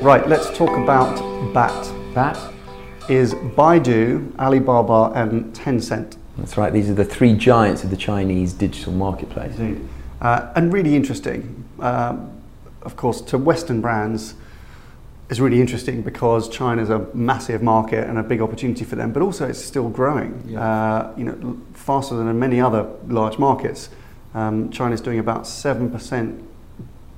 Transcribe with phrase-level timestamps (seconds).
[0.00, 1.14] Right, let's talk about
[1.52, 2.14] BAT.
[2.14, 2.38] BAT?
[3.10, 6.16] Is Baidu, Alibaba, and Tencent.
[6.38, 9.58] That's right, these are the three giants of the Chinese digital marketplace.
[9.58, 9.86] Indeed.
[10.22, 11.68] Uh, and really interesting.
[11.80, 12.32] Um,
[12.80, 14.36] of course, to Western brands,
[15.28, 19.12] is really interesting because China is a massive market and a big opportunity for them,
[19.12, 20.42] but also it's still growing.
[20.46, 20.64] Yeah.
[20.64, 23.90] Uh, you know, faster than in many other large markets.
[24.32, 26.42] Um, China is doing about seven percent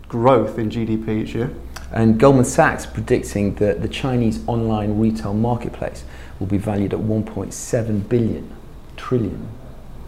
[0.08, 1.54] growth in GDP each year.
[1.92, 6.04] And Goldman Sachs predicting that the Chinese online retail marketplace
[6.40, 8.50] will be valued at 1.7 billion
[8.96, 9.48] trillion.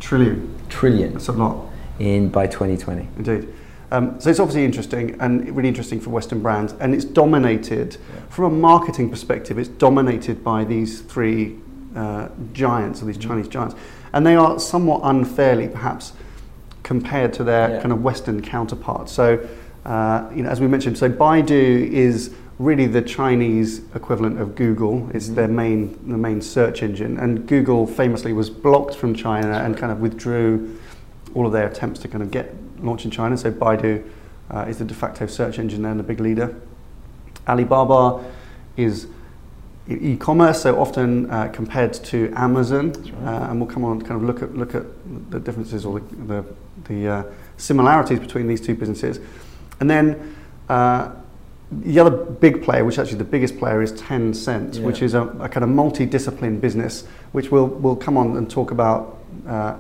[0.01, 0.55] Trillion.
[0.69, 1.13] Trillion.
[1.15, 1.67] That's a lot.
[1.99, 3.09] In by 2020.
[3.17, 3.49] Indeed.
[3.91, 7.97] Um, so it's obviously interesting and really interesting for Western brands, and it's dominated
[8.29, 9.59] from a marketing perspective.
[9.59, 11.57] It's dominated by these three
[11.95, 13.29] uh, giants, or these mm-hmm.
[13.29, 13.77] Chinese giants,
[14.13, 16.13] and they are somewhat unfairly, perhaps,
[16.83, 17.81] compared to their yeah.
[17.81, 19.13] kind of Western counterparts.
[19.13, 19.47] So,
[19.85, 25.11] uh, you know, as we mentioned, so Baidu is really the Chinese equivalent of Google.
[25.13, 25.35] It's mm-hmm.
[25.35, 29.93] their main the main search engine, and Google famously was blocked from China and kind
[29.93, 30.79] of withdrew
[31.35, 33.37] all of their attempts to kind of get launch in China.
[33.37, 34.09] So Baidu
[34.51, 36.55] uh, is the de facto search engine there and the big leader.
[37.47, 38.25] Alibaba
[38.77, 39.07] is
[39.89, 43.15] e-commerce, so often uh, compared to Amazon, right.
[43.25, 44.85] uh, and we'll come on and kind of look at look at
[45.31, 46.45] the differences or the the,
[46.85, 47.23] the uh,
[47.57, 49.21] similarities between these two businesses,
[49.85, 50.37] and then.
[50.69, 51.11] Uh,
[51.81, 54.83] the other big player, which actually the biggest player, is Tencent, yeah.
[54.83, 58.71] which is a, a, kind of multi-discipline business, which we'll we'll come on and talk
[58.71, 59.19] about
[59.49, 59.75] uh,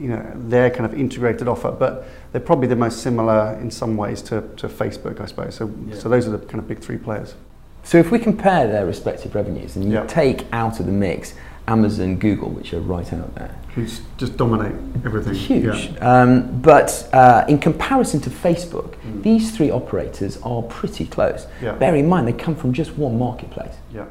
[0.00, 3.96] you know, their kind of integrated offer, but they're probably the most similar in some
[3.96, 5.54] ways to, to Facebook, I suppose.
[5.54, 5.96] So, yeah.
[5.96, 7.34] so those are the kind of big three players.
[7.82, 10.06] So if we compare their respective revenues and you yeah.
[10.06, 11.34] take out of the mix
[11.70, 13.56] Amazon, Google, which are right out there.
[13.74, 15.34] Who's just dominate everything.
[15.34, 15.90] Huge.
[15.92, 16.20] Yeah.
[16.22, 19.22] Um, but uh, in comparison to Facebook, mm.
[19.22, 21.46] these three operators are pretty close.
[21.62, 21.72] Yeah.
[21.74, 23.76] Bear in mind, they come from just one marketplace.
[23.94, 24.06] Yeah.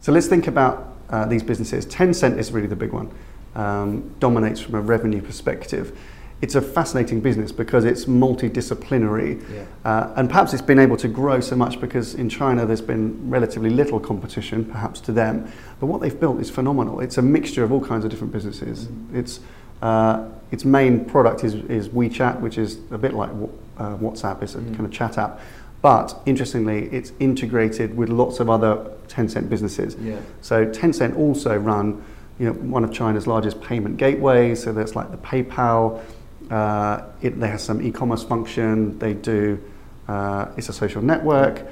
[0.00, 1.84] So let's think about uh, these businesses.
[1.86, 3.10] Tencent is really the big one
[3.54, 5.98] um, dominates from a revenue perspective.
[6.42, 9.64] It's a fascinating business because it's multidisciplinary, yeah.
[9.84, 13.30] uh, and perhaps it's been able to grow so much because in China there's been
[13.30, 15.50] relatively little competition, perhaps to them.
[15.80, 17.00] But what they've built is phenomenal.
[17.00, 18.84] It's a mixture of all kinds of different businesses.
[18.84, 19.18] Mm-hmm.
[19.18, 19.40] It's
[19.82, 23.30] uh, its main product is, is WeChat, which is a bit like
[23.78, 24.42] uh, WhatsApp.
[24.42, 24.74] It's a mm.
[24.74, 25.40] kind of chat app.
[25.82, 29.96] But interestingly, it's integrated with lots of other Tencent businesses.
[29.96, 30.20] Yeah.
[30.40, 32.02] So Tencent also run
[32.38, 34.62] you know, one of China's largest payment gateways.
[34.62, 36.02] So there's like the PayPal.
[36.50, 38.98] Uh, it, they have some e-commerce function.
[38.98, 39.62] They do.
[40.08, 41.66] Uh, it's a social network.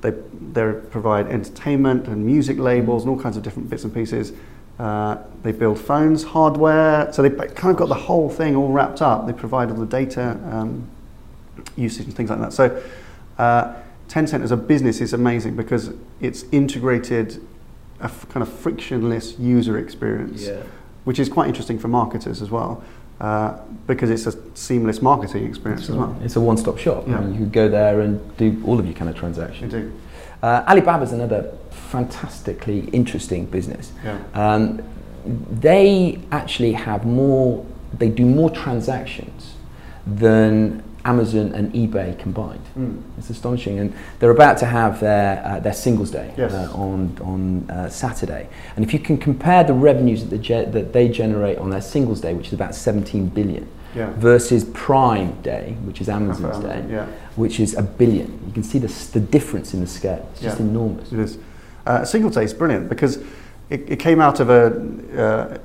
[0.00, 0.12] They
[0.52, 4.32] they provide entertainment and music labels and all kinds of different bits and pieces.
[4.78, 7.12] Uh, they build phones, hardware.
[7.12, 9.26] So they kind of got the whole thing all wrapped up.
[9.26, 10.88] They provide all the data um,
[11.76, 12.52] usage and things like that.
[12.52, 12.82] So.
[13.38, 13.74] Uh,
[14.08, 17.40] Tencent as a business is amazing because it's integrated
[18.00, 20.62] a f- kind of frictionless user experience, yeah.
[21.04, 22.82] which is quite interesting for marketers as well.
[23.20, 26.16] Uh, because it's a seamless marketing experience as well.
[26.22, 27.06] It's a one-stop shop.
[27.06, 27.18] Yeah.
[27.18, 29.72] I mean, you can go there and do all of your kind of transactions.
[29.72, 29.92] You do.
[30.42, 33.92] Uh, Alibaba is another fantastically interesting business.
[34.04, 34.18] Yeah.
[34.34, 34.82] Um,
[35.24, 37.64] they actually have more.
[37.96, 39.54] They do more transactions
[40.06, 42.64] than Amazon and eBay combined.
[42.76, 43.02] Mm.
[43.18, 46.52] It's astonishing, and they're about to have their uh, their Singles Day yes.
[46.52, 48.48] uh, on on uh, Saturday.
[48.76, 51.82] And if you can compare the revenues that, the ge- that they generate on their
[51.82, 54.10] Singles Day, which is about 17 billion, yeah.
[54.14, 57.06] versus Prime Day, which is Amazon's Day, yeah.
[57.36, 60.28] which is a billion, you can see the the difference in the scale.
[60.32, 60.66] It's just yeah.
[60.66, 61.12] enormous.
[61.12, 61.38] It is.
[61.86, 63.18] Uh, Singles Day is brilliant because
[63.68, 64.66] it, it came out of a
[65.20, 65.58] uh,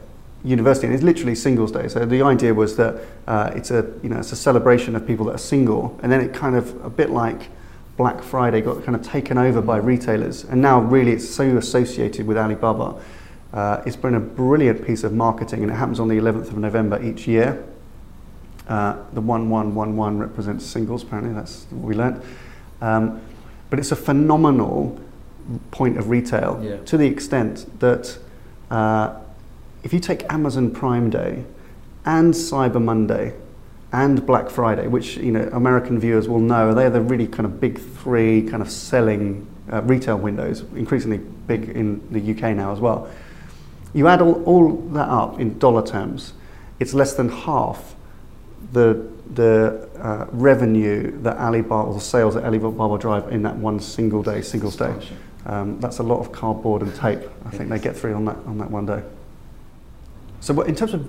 [0.44, 1.88] university, and it's literally Singles Day.
[1.88, 5.26] So the idea was that uh, it's a you know it's a celebration of people
[5.26, 7.50] that are single, and then it kind of a bit like
[7.98, 12.26] Black Friday got kind of taken over by retailers, and now really it's so associated
[12.26, 13.02] with Alibaba.
[13.52, 16.58] Uh, it's been a brilliant piece of marketing, and it happens on the 11th of
[16.58, 17.64] November each year.
[18.68, 22.22] Uh, the 1111 represents singles, apparently, that's what we learned.
[22.82, 23.20] Um,
[23.72, 25.00] but it's a phenomenal
[25.72, 26.78] point of retail yeah.
[26.86, 28.18] to the extent that
[28.70, 29.20] uh,
[29.84, 31.44] if you take Amazon Prime Day
[32.06, 33.34] and Cyber Monday
[33.92, 37.60] and Black Friday, which you know American viewers will know, they're the really kind of
[37.60, 42.80] big three kind of selling uh, retail windows, increasingly big in the UK now as
[42.80, 43.10] well.
[43.94, 46.34] You add all, all that up in dollar terms,
[46.80, 47.96] it's less than half
[48.72, 54.24] the the uh, revenue that Alibaba or sales that Alibaba drive in that one single
[54.24, 54.94] day, single day.
[55.46, 57.22] Um, that's a lot of cardboard and tape.
[57.46, 59.04] I think they get through on that on that one day.
[60.42, 61.08] So, in terms of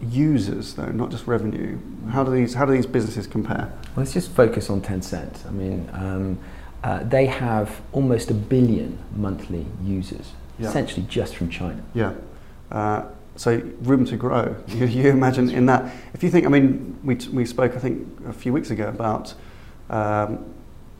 [0.00, 1.78] users, though, not just revenue,
[2.10, 3.72] how do these how do these businesses compare?
[3.94, 5.46] Well, let's just focus on Tencent.
[5.46, 6.38] I mean, um,
[6.82, 10.68] uh, they have almost a billion monthly users, Yeah.
[10.68, 11.82] essentially just from China.
[11.94, 12.12] Yeah.
[12.70, 13.04] Uh,
[13.36, 14.56] so room to grow.
[14.68, 15.92] You, you imagine in that.
[16.12, 18.88] If you think, I mean, we, t- we spoke, I think, a few weeks ago
[18.88, 19.34] about
[19.90, 20.52] um,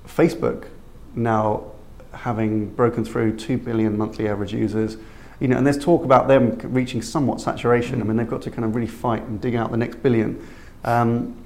[0.07, 0.67] Facebook
[1.15, 1.65] now
[2.13, 4.97] having broken through 2 billion monthly average users.
[5.45, 8.01] You know, and there's talk about them reaching somewhat saturation.
[8.01, 10.43] I mean, they've got to kind of really fight and dig out the next billion.
[10.85, 11.37] Um,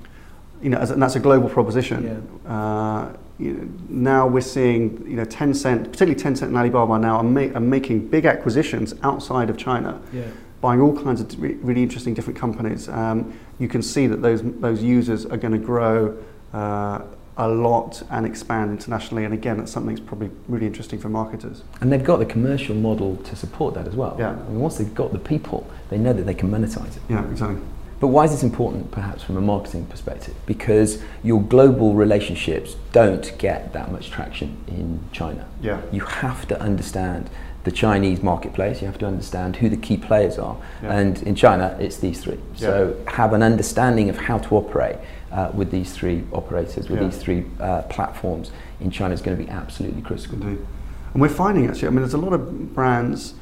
[0.62, 2.06] you know, as, and that's a global proposition.
[2.46, 7.24] Uh, you know, now we're seeing, you know, Tencent, particularly Tencent and Alibaba now are,
[7.24, 10.22] ma- are making big acquisitions outside of China Yeah.
[10.60, 12.88] buying all kinds of re- really interesting different companies.
[12.88, 16.16] Um, you can see that those those users are going to grow
[16.52, 17.00] uh,
[17.38, 19.24] a lot and expand internationally.
[19.24, 21.62] And again, that's something that's probably really interesting for marketers.
[21.80, 24.16] And they've got the commercial model to support that as well.
[24.18, 24.32] Yeah.
[24.32, 27.02] I mean, once they've got the people, they know that they can monetize it.
[27.08, 27.62] Yeah, exactly.
[28.00, 30.34] But why is this important, perhaps, from a marketing perspective?
[30.46, 35.48] Because your global relationships don't get that much traction in China.
[35.60, 35.80] Yeah.
[35.90, 37.30] You have to understand
[37.68, 40.56] the Chinese marketplace, you have to understand who the key players are.
[40.82, 40.98] Yeah.
[40.98, 42.38] And in China, it's these three.
[42.54, 44.96] So have an understanding of how to operate
[45.30, 47.08] uh, with these three operators, with Yeah.
[47.08, 48.50] these three uh, platforms
[48.80, 50.40] in China is going to be absolutely critical.
[50.40, 50.66] Indeed.
[51.12, 53.34] And we're finding actually, I mean, there's a lot of brands,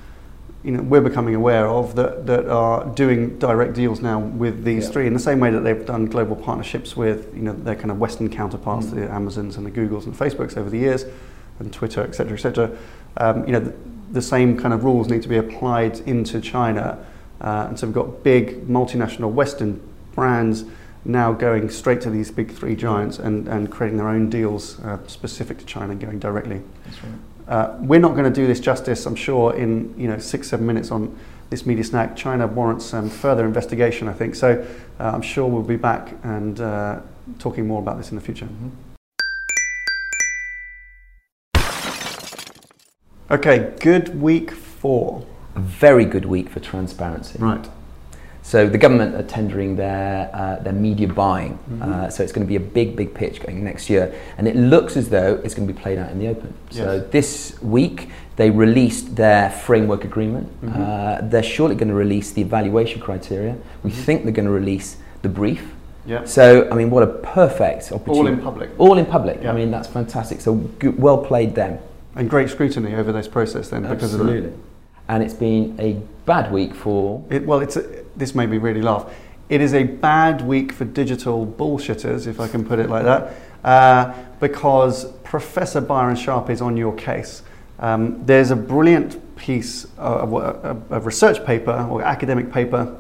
[0.65, 4.87] you know, we're becoming aware of that, that are doing direct deals now with these
[4.87, 4.91] Yeah.
[4.93, 7.93] three in the same way that they've done global partnerships with, you know, their kind
[7.93, 8.95] of Western counterparts, Mm.
[8.97, 11.05] the Amazons and the Googles and the Facebooks over the years,
[11.61, 12.71] and Twitter, et cetera, et cetera.
[13.19, 13.73] Um, you know,
[14.11, 17.05] the, same kind of rules need to be applied into China.
[17.41, 19.81] Uh, and so we've got big multinational Western
[20.15, 20.65] brands
[21.05, 24.99] now going straight to these big three giants and, and creating their own deals uh,
[25.07, 26.63] specific to China and going directly.
[26.85, 27.13] That's right.
[27.49, 30.67] Uh, we're not going to do this justice, I'm sure, in you know six, seven
[30.67, 31.17] minutes on
[31.51, 32.17] this media snack.
[32.17, 34.35] China warrants um, further investigation, I think.
[34.35, 34.67] So
[34.99, 37.01] uh, I'm sure we'll be back and uh,
[37.39, 38.49] talking more about this in the future.
[43.29, 45.27] Okay, good week four.
[45.57, 47.39] A very good week for transparency.
[47.41, 47.69] Right.
[48.43, 51.55] So the government are tendering their uh, their media buying.
[51.55, 51.83] Mm-hmm.
[51.83, 54.55] Uh, so it's going to be a big, big pitch going next year, and it
[54.55, 56.55] looks as though it's going to be played out in the open.
[56.71, 57.11] So Yes.
[57.11, 60.47] this week they released their framework agreement.
[60.63, 60.81] Mm-hmm.
[60.81, 63.57] Uh, they're surely going to release the evaluation criteria.
[63.83, 65.73] We think they're going to release the brief.
[66.07, 66.25] Yeah.
[66.25, 68.21] So I mean, what a perfect opportunity!
[68.21, 68.71] All in public.
[68.79, 69.43] All in public.
[69.43, 69.51] Yeah.
[69.51, 70.41] I mean, that's fantastic.
[70.41, 71.81] So good, well played them.
[72.17, 74.23] And great scrutiny over this process then because of.
[74.23, 74.53] Absolutely.
[75.09, 75.93] And it's been a
[76.25, 79.13] bad week for It, well, it's a, this made me really laugh.
[79.49, 83.35] It is a bad week for digital bullshitters, if I can put it like that,
[83.63, 87.43] uh, because Professor Byron Sharp is on your case.
[87.79, 92.97] Um, there's a brilliant piece of, of research paper or academic paper,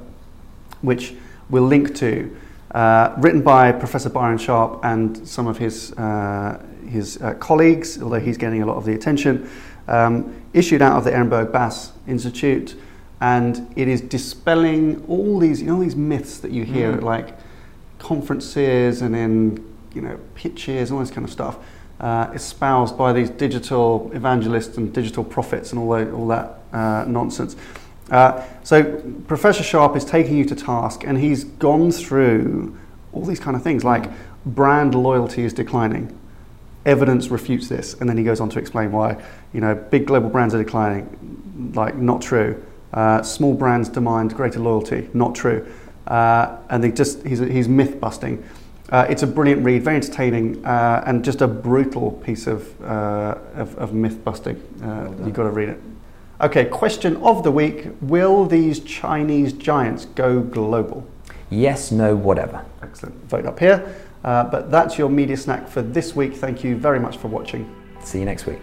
[0.82, 1.14] which
[1.50, 2.36] we'll link to,
[2.72, 8.20] uh, written by Professor Byron Sharp and some of his uh, his uh, colleagues, although
[8.20, 9.48] he's getting a lot of the attention,
[9.88, 12.74] um, issued out of the Ehrenberg Bass Institute,
[13.20, 16.96] and it is dispelling all these you know these myths that you hear Mm.
[16.98, 17.34] at like
[17.98, 21.56] conferences and in you know pitches all this kind of stuff.
[21.98, 27.06] Uh, espoused by these digital evangelists and digital prophets and all that, all that uh,
[27.08, 27.56] nonsense.
[28.10, 28.84] Uh, so
[29.26, 32.76] Professor Sharp is taking you to task, and he's gone through
[33.14, 34.10] all these kind of things like
[34.44, 36.14] brand loyalty is declining.
[36.86, 40.30] Evidence refutes this, and then he goes on to explain why you know big global
[40.30, 41.72] brands are declining.
[41.74, 42.64] Like not true.
[42.94, 45.10] Uh, small brands demand greater loyalty.
[45.12, 45.70] Not true.
[46.06, 48.42] Uh, and they just he's, he's myth busting.
[48.88, 53.36] Uh, it's a brilliant read, very entertaining, uh, and just a brutal piece of, uh,
[53.54, 54.56] of, of myth busting.
[54.80, 55.80] Uh, you've got to read it.
[56.40, 61.06] Okay, question of the week Will these Chinese giants go global?
[61.50, 62.64] yes, no, whatever.
[62.82, 63.14] Excellent.
[63.28, 63.96] Vote up here.
[64.26, 66.34] Uh, but that's your media snack for this week.
[66.34, 67.72] Thank you very much for watching.
[68.00, 68.58] See you next week.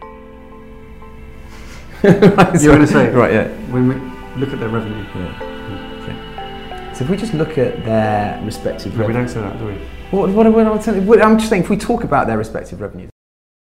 [2.04, 3.32] You're going to say, right?
[3.32, 3.48] Yeah.
[3.72, 3.94] when we
[4.38, 5.04] look at their revenue.
[5.16, 6.92] yeah.
[6.92, 9.74] So if we just look at their respective No, we don't say that, do we?
[10.10, 13.10] what, what, what, what, I'm just saying, if we talk about their respective revenues.